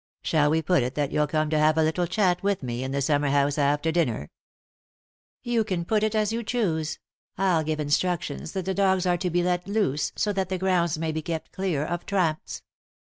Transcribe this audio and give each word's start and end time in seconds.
Shall 0.23 0.49
we 0.49 0.63
put 0.63 0.81
it 0.81 0.95
that 0.95 1.11
you'll 1.11 1.27
come 1.27 1.51
to 1.51 1.59
have 1.59 1.77
a 1.77 1.83
little 1.83 2.07
chat 2.07 2.41
with 2.41 2.63
me 2.63 2.83
in 2.83 2.91
the 2.91 3.03
summer 3.03 3.27
house 3.27 3.59
after 3.59 3.91
dinner 3.91 4.21
7" 4.21 4.29
"You 5.53 5.63
can 5.63 5.85
put 5.85 6.01
it 6.01 6.15
as 6.15 6.33
you 6.33 6.41
choose. 6.41 6.97
I'll 7.37 7.63
give 7.63 7.79
in 7.79 7.89
structions 7.89 8.53
that 8.53 8.65
the 8.65 8.73
dogs 8.73 9.05
are 9.05 9.17
to 9.17 9.29
be 9.29 9.43
let 9.43 9.67
loose, 9.67 10.11
so 10.15 10.33
that 10.33 10.49
the 10.49 10.57
grounds 10.57 10.97
may 10.97 11.11
be 11.11 11.21
kept 11.21 11.51
clear 11.51 11.85
of 11.85 12.07
tramps." 12.07 12.63